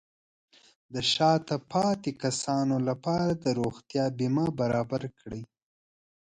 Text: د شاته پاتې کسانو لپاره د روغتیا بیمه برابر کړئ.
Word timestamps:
د 0.93 0.95
شاته 1.13 1.55
پاتې 1.71 2.11
کسانو 2.23 2.75
لپاره 2.87 3.29
د 3.43 3.45
روغتیا 3.59 4.05
بیمه 4.17 4.45
برابر 4.59 5.01
کړئ. 5.19 5.41